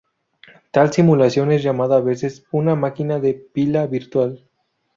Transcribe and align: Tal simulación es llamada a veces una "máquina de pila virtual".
Tal 0.71 0.91
simulación 0.91 1.51
es 1.51 1.61
llamada 1.61 1.97
a 1.97 2.01
veces 2.01 2.43
una 2.49 2.73
"máquina 2.73 3.19
de 3.19 3.35
pila 3.35 3.85
virtual". 3.85 4.43